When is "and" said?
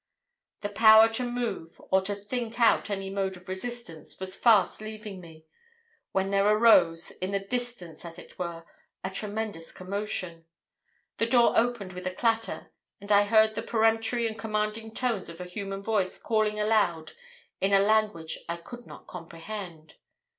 12.99-13.11, 14.25-14.39